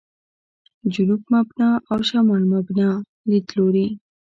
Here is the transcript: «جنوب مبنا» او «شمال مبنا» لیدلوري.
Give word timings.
«جنوب 0.93 1.21
مبنا» 1.33 1.69
او 1.89 1.99
«شمال 2.09 2.43
مبنا» 2.53 2.89
لیدلوري. 3.29 3.87